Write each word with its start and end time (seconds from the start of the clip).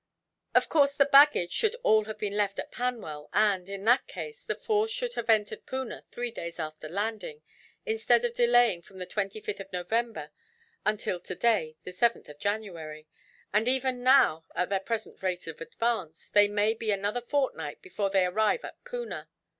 "Of 0.55 0.67
course, 0.67 0.95
the 0.95 1.05
baggage 1.05 1.51
should 1.51 1.75
all 1.83 2.05
have 2.05 2.17
been 2.17 2.35
left 2.35 2.57
at 2.57 2.71
Panwell 2.71 3.29
and, 3.33 3.69
in 3.69 3.83
that 3.85 4.07
case, 4.07 4.41
the 4.41 4.55
force 4.55 4.97
could 4.99 5.13
have 5.13 5.29
entered 5.29 5.67
Poona 5.67 6.05
three 6.09 6.31
days 6.31 6.57
after 6.57 6.89
landing, 6.89 7.43
instead 7.85 8.25
of 8.25 8.33
delaying 8.33 8.81
from 8.81 8.97
the 8.97 9.05
25th 9.05 9.59
of 9.59 9.71
November 9.71 10.31
until 10.87 11.19
today, 11.19 11.77
the 11.83 11.91
7th 11.91 12.27
of 12.29 12.39
January; 12.39 13.07
and 13.53 13.67
even 13.67 14.01
now, 14.01 14.47
at 14.55 14.69
their 14.69 14.79
present 14.79 15.21
rate 15.21 15.45
of 15.45 15.61
advance, 15.61 16.29
they 16.29 16.47
may 16.47 16.73
be 16.73 16.89
another 16.89 17.21
fortnight 17.21 17.79
before 17.83 18.09
they 18.09 18.25
arrive 18.25 18.65
at 18.65 18.83
Poona. 18.83 19.27